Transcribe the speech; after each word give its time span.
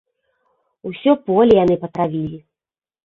Усё 0.89 1.11
поле 1.27 1.53
яны 1.63 1.75
патравілі. 1.85 2.39